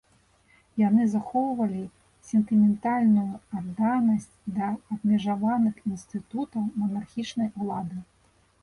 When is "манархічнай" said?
6.79-7.49